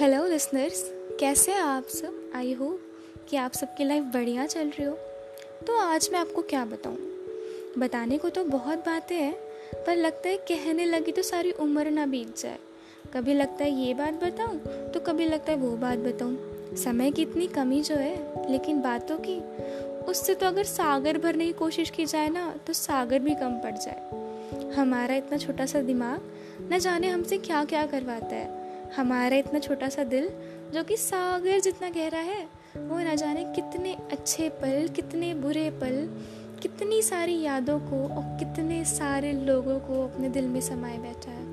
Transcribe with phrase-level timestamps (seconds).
[0.00, 0.82] Hello listeners
[1.20, 2.32] कैसे हैं आप सब?
[2.34, 2.66] आई हो
[3.28, 4.92] कि आप सबकी लाइफ बढ़िया चल रही हो।
[5.66, 6.96] तो आज मैं आपको क्या बताऊँ?
[7.78, 9.34] बताने को तो बहुत बातें हैं,
[9.86, 12.58] पर लगता है कहने लगी तो सारी उम्र ना बीत जाए।
[13.14, 14.58] कभी लगता है ये बात बताऊँ
[14.90, 19.18] तो कभी लगता है वो बात बताऊँ। समय की इतनी कमी जो है, लेकिन बातों
[19.18, 19.38] की,
[20.04, 23.74] उससे तो अगर सागर भरने की कोशिश की जाए ना तो सागर भी कम पड़
[23.74, 26.30] जाए। हमारा इतना छोटा सा दिमाग,
[26.72, 28.57] न जाने हमसे क्या क्या करवाता है।
[28.96, 30.28] हमारा इतना छोटा सा दिल,
[30.74, 32.42] जो कि सागर जितना गहरा है,
[32.78, 36.08] वो ना जाने कितने अच्छे पल, कितने बुरे पल,
[36.62, 41.46] कितनी सारी यादों को और कितने सारे लोगों को अपने दिल में समाये बैठा है।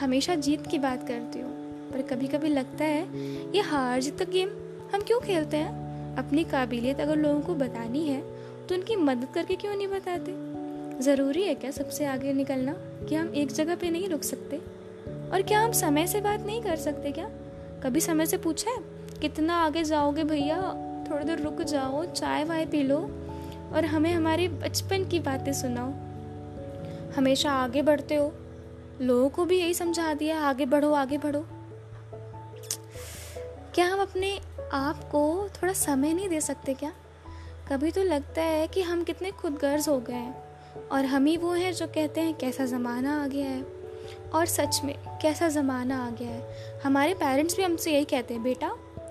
[0.00, 1.52] हमेशा जीत की बात करती हूँ,
[1.92, 3.02] पर कभी कभी लगता है,
[3.56, 4.48] ये हार जीत का गेम,
[4.94, 5.82] हम क्यों खेलते हैं?
[6.16, 8.20] अपनी काबिलियत अगर लोगों को बतानी है
[8.66, 10.32] तो उनकी मदद करके क्यों नहीं बताते?
[11.02, 12.72] ज़रूरी है क्या सबसे आगे निकलना,
[13.08, 14.60] कि हम एक जगह पे नहीं रुक सकते?
[15.34, 17.30] और क्या हम समय से बात नहीं कर सकते क्या?
[17.82, 18.78] कभी समय से पूछा है?
[19.20, 20.62] कितना आगे जाओगे भैया?
[21.10, 22.98] थोड़ी देर रुक जाओ, चाय वाय पी लो
[23.72, 25.90] और हमें हमारे बचपन की बातें सुनाओ।
[27.16, 28.32] हमेशा आगे बढ़ते हो।
[29.00, 31.46] लोगों को भी यही समझा दिया, आगे बढ़ो आगे बढ़ो।
[33.74, 34.40] क्या हम अपने
[34.72, 36.92] आप को थोड़ा समय नहीं दे सकते क्या?
[37.72, 40.44] कभी तो लगता है कि हम कितने खुदगर्ज हो गए हैं
[40.92, 43.83] और हम ही वो हैं जो कहते हैं, कैसा ज़माना आ गया है।
[44.34, 48.42] और सच में, कैसा ज़माना आ गया है। हमारे पेरेंट्स भी हमसे यही कहते हैं,
[48.42, 48.68] बेटा,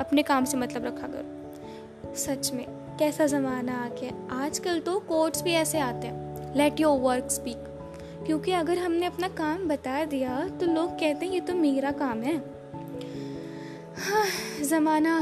[0.00, 2.64] अपने काम से मतलब रखा करो। सच में,
[2.98, 7.64] कैसा ज़माना आ गया आजकल तो कोर्ट्स भी ऐसे आते हैं लेट योर वर्क स्पीक
[8.26, 12.22] क्योंकि अगर हमने अपना काम बता दिया तो लोग कहते हैं, ये तो मेरा काम
[12.22, 12.36] है।
[13.98, 14.24] हाँ
[14.64, 15.18] ज़माना,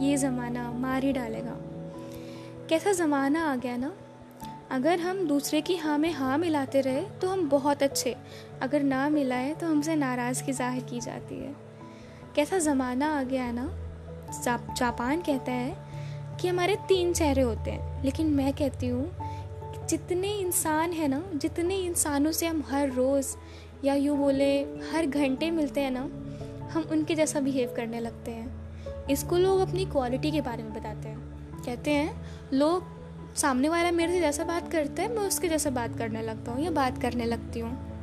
[0.00, 1.56] ये ज़माना मार ही डालेगा।
[2.68, 3.92] कैसा ज़माना आ गया ना
[4.74, 8.14] अगर हम दूसरे की हाँ में हाँ मिलाते रहे तो हम बहुत अच्छे।
[8.62, 11.54] अगर ना मिलाए तो हमसे नाराज़गी ज़ाहिर की जाती है।
[12.34, 13.66] कैसा ज़माना आ गया है ना?
[14.78, 15.76] जापान कहता है
[16.40, 21.76] कि हमारे तीन चेहरे होते हैं। लेकिन मैं कहती हूँ जितने इंसान हैं ना, जितने
[21.76, 23.34] इंसानों से हम हर रोज़
[23.84, 24.60] या यूँ बोले,
[24.92, 26.02] हर घंटे मिलते हैं ना,
[26.72, 31.08] हम उनके जैसा बिहेव करने लगते हैं। इसको लोग अपनी क्वालिटी के बारे में बताते
[31.08, 32.93] हैं। कहते हैं, लोग
[33.36, 36.64] सामने वाला मेरे से जैसा बात करता है, मैं उसके जैसा बात करने लगता हूँ
[36.64, 37.94] या बात करने लगती हूँ।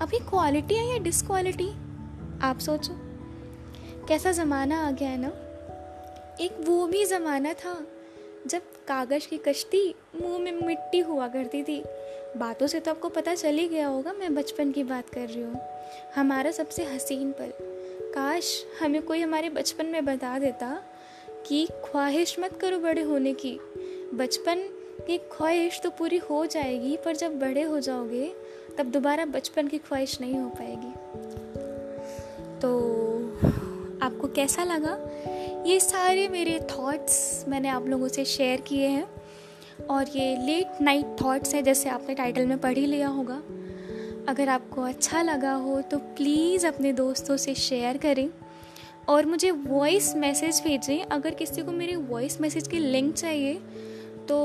[0.00, 1.68] अब ये क्वालिटी है या डिसक्वालिटी
[2.42, 2.92] आप सोचो।
[4.08, 5.32] कैसा ज़माना आ गया है ना?
[6.40, 7.86] एक वो भी ज़माना था,
[8.46, 11.84] जब कागज़ की कश्ती मुँह में मिट्टी हुआ करती थी।
[12.36, 15.42] बातों से तो आपको पता चल ही गया होगा, मैं बचपन की बात कर रही
[15.42, 15.60] हूँ।
[16.16, 17.52] हमारा सबसे हसीन पल।
[18.14, 20.82] काश हमें कोई हमारे बचपन में बता देता
[21.46, 23.60] कि ख्वाहिश मत करो बड़े होने की।
[24.14, 24.60] बचपन
[25.06, 28.32] की ख्वाहिश तो पूरी हो जाएगी, पर जब बड़े हो जाओगे,
[28.78, 30.92] तब दोबारा बचपन की ख्वाहिश नहीं हो पाएगी।
[32.60, 32.70] तो
[34.02, 34.98] आपको कैसा लगा?
[35.66, 39.06] ये सारे मेरे थॉट्स मैंने आप लोगों से शेयर किए हैं,
[39.90, 43.42] और ये लेट नाइट थॉट्स हैं, जैसे आपने टाइटल में पढ़ ही लिया होगा।
[44.28, 48.28] अगर आपको अच्छा लगा हो तो प्लीज़ अपने दोस्तों से शेयर करें,
[49.08, 53.60] और मुझे वॉइस मैसेज भेजें। अगर किसी को मेरे वॉइस मैसेज की लिंक चाहिए
[54.28, 54.38] तो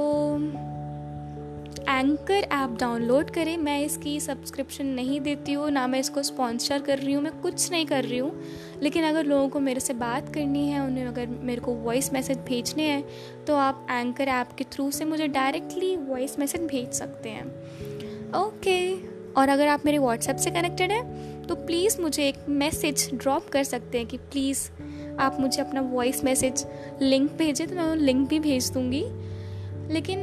[1.89, 6.97] एंकर ऐप डाउनलोड करें। मैं इसकी सब्सक्रिप्शन नहीं देती हूँ, ना मैं इसको स्पॉन्सर कर
[6.99, 8.31] रही हूँ, मैं कुछ नहीं कर रही हूँ।
[8.81, 12.37] लेकिन अगर लोगों को मेरे से बात करनी है, उन्हें अगर मेरे को वॉइस मैसेज
[12.39, 13.03] भेजने हैं
[13.45, 17.45] तो आप एंकर ऐप के थ्रू से मुझे डायरेक्टली वॉइस मैसेज भेज सकते हैं।
[18.37, 18.79] ओके
[19.33, 23.63] और अगर आप मेरे व्हाट्सएप से कनेक्टेड हैं तो प्लीज़ मुझे एक मैसेज ड्रॉप कर
[23.63, 24.69] सकते हैं कि प्लीज़
[25.19, 26.65] आप मुझे अपना वॉइस मैसेज
[27.01, 29.03] लिंक भेजें तो मैं वो लिंक भी भेज दूँगी।
[29.89, 30.19] लेकिन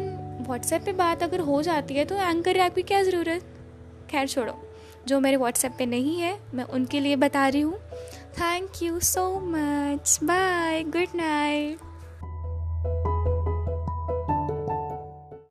[0.47, 3.47] व्हाट्सएप पे बात अगर हो जाती है तो एंकर ऐप की क्या ज़रूरत?
[4.10, 4.54] खैर छोड़ो,
[5.09, 7.78] जो मेरे व्हाट्सएप पे नहीं है, मैं उनके लिए बता रही हूँ।
[8.38, 11.85] Thank you so much bye good night